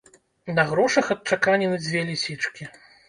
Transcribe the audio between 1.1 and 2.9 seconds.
адчаканены дзве лісічкі.